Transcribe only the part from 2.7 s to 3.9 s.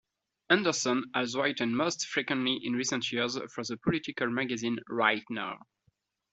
recent years for the